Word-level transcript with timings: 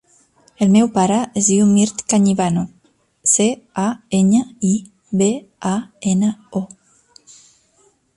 El 0.65 0.69
meu 0.75 0.87
pare 0.93 1.17
es 1.41 1.49
diu 1.49 1.65
Mirt 1.73 1.99
Cañibano: 2.13 2.63
ce, 3.33 3.47
a, 3.81 3.83
enya, 4.21 4.41
i, 4.71 4.73
be, 5.21 5.29
a, 5.73 5.75
ena, 6.13 6.33
o. 6.63 6.63